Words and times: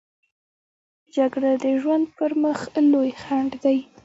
جګړه 1.15 1.51
د 1.63 1.65
ژوند 1.81 2.05
پر 2.17 2.31
مخ 2.43 2.59
لوی 2.91 3.11
خنډ 3.21 3.51
دی 3.63 3.77